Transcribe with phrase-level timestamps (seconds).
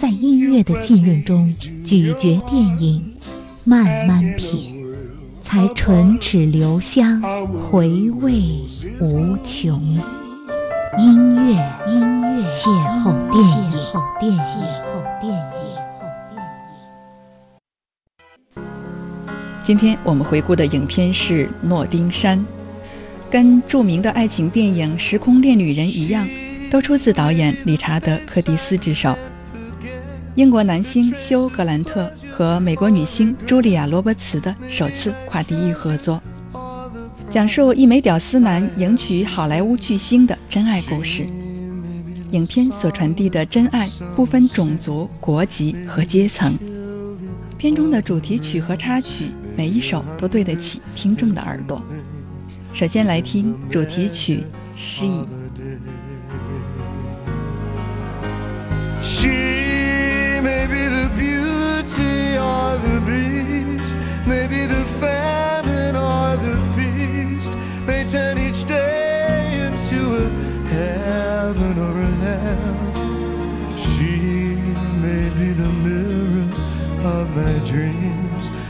[0.00, 3.12] 在音乐的浸润中咀嚼电影，
[3.64, 4.82] 慢慢品，
[5.42, 7.20] 才唇齿留香，
[7.52, 8.40] 回味
[8.98, 9.78] 无穷。
[10.98, 11.52] 音乐，
[11.86, 12.70] 音乐，邂
[13.02, 15.44] 逅电影，邂逅电影，邂逅电影。
[19.62, 22.38] 今天我们回顾的影片是《诺丁山》，
[23.28, 26.26] 跟著名的爱情电影《时空恋旅人》一样，
[26.70, 29.14] 都出自导演理查德·柯蒂斯之手。
[30.36, 36.22] 英国男星休·格兰特和美国女星茱莉亚·罗伯茨的首次跨地域合作，
[37.28, 41.26] 讲述一枚屌丝男迎娶好莱坞巨星的真爱故事。
[42.30, 46.56] 影片所传递的真爱不分种族、国籍和阶层。
[47.58, 51.82] 片中的主题曲和插曲，每一首都对得起听众的耳朵。
[52.72, 54.36] 首先来听主题曲
[54.76, 55.06] 《She》。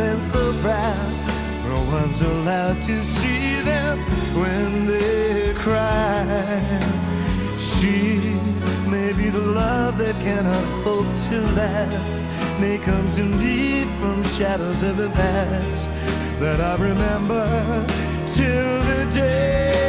[0.00, 1.10] And so proud.
[1.66, 3.98] No one's allowed to see them
[4.38, 6.24] when they cry.
[7.80, 8.18] She
[8.88, 14.96] may be the love that cannot hope to last, may comes indeed from shadows of
[14.96, 15.90] the past
[16.40, 17.86] that I remember
[18.36, 19.87] till the day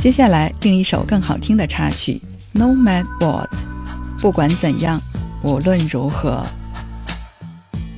[0.00, 2.20] 接下来，另一首更好听的插曲。
[2.53, 5.01] No Matter What》，不管怎样，
[5.43, 6.45] 无论如何。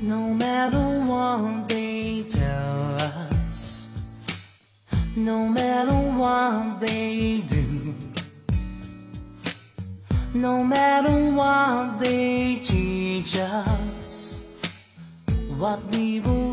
[0.02, 3.88] No matter what they tell us,
[5.16, 7.94] no matter what they do,
[10.34, 14.44] no matter what they teach us,
[15.58, 16.53] what we believe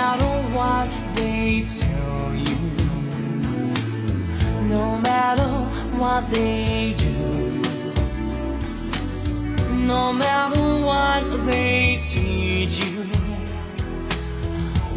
[0.00, 2.56] out on what they tell you.
[4.74, 5.50] No matter
[6.00, 7.16] what they do.
[9.92, 13.02] No matter what they teach you.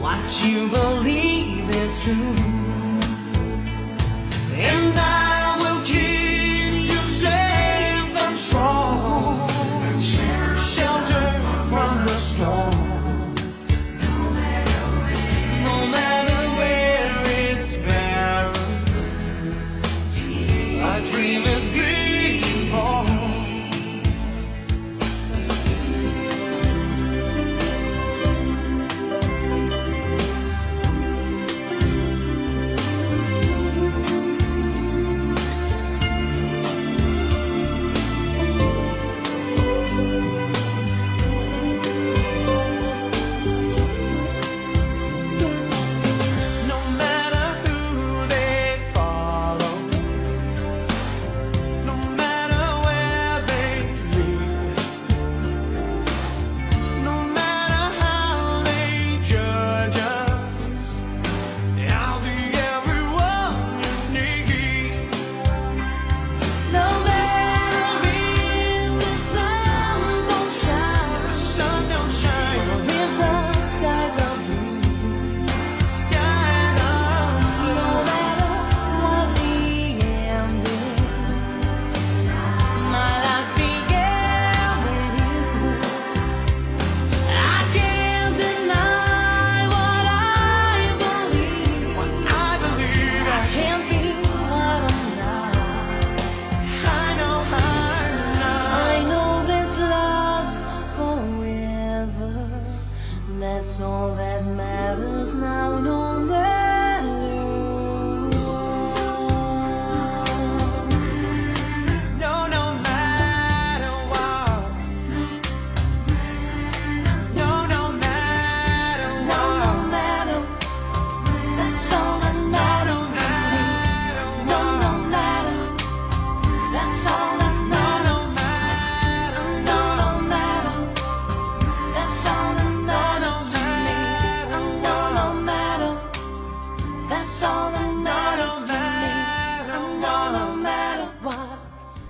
[0.03, 2.72] What you believe is true.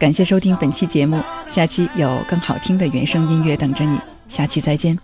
[0.03, 3.97] 感谢收听本期节目下期有更好听的原声音乐等着你
[4.27, 4.99] 下期再见。